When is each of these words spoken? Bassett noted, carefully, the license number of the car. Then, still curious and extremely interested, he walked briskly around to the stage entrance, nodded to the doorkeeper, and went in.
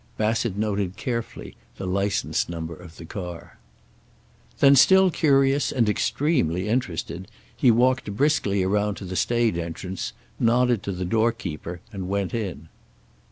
Bassett 0.17 0.55
noted, 0.57 0.97
carefully, 0.97 1.55
the 1.77 1.85
license 1.85 2.49
number 2.49 2.73
of 2.75 2.97
the 2.97 3.05
car. 3.05 3.59
Then, 4.59 4.75
still 4.75 5.11
curious 5.11 5.71
and 5.71 5.87
extremely 5.87 6.67
interested, 6.67 7.27
he 7.55 7.69
walked 7.69 8.15
briskly 8.17 8.63
around 8.63 8.95
to 8.95 9.05
the 9.05 9.15
stage 9.15 9.59
entrance, 9.59 10.13
nodded 10.39 10.81
to 10.81 10.91
the 10.91 11.05
doorkeeper, 11.05 11.81
and 11.93 12.09
went 12.09 12.33
in. 12.33 12.69